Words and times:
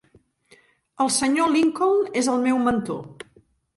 El 1.05 1.11
Sr. 1.17 1.45
Lincoln 1.57 2.01
és 2.23 2.31
el 2.33 2.43
meu 2.47 2.61
mentor. 2.71 3.05